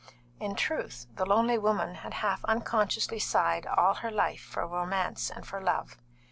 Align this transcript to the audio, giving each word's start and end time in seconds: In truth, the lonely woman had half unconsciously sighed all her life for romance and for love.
In 0.39 0.55
truth, 0.55 1.05
the 1.15 1.27
lonely 1.27 1.59
woman 1.59 1.93
had 1.93 2.15
half 2.25 2.43
unconsciously 2.45 3.19
sighed 3.19 3.67
all 3.67 3.93
her 3.93 4.09
life 4.09 4.41
for 4.41 4.65
romance 4.65 5.29
and 5.29 5.45
for 5.45 5.61
love. 5.61 5.95